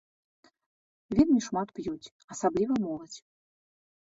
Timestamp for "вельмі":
1.15-1.37